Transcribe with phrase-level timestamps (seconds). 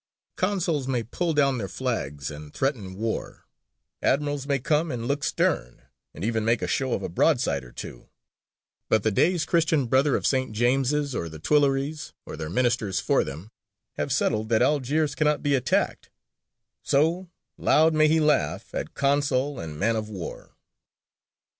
[0.35, 3.45] Consuls may pull down their flags and threaten war;
[4.01, 5.83] admirals may come and look stern,
[6.15, 8.09] and even make a show of a broadside or two;
[8.89, 10.53] but the Dey's Christian Brother of St.
[10.53, 13.51] James's or the Tuileries or their ministers for them
[13.95, 16.09] have settled that Algiers cannot be attacked:
[16.81, 17.29] so
[17.59, 20.55] loud may he laugh at consul and man of war.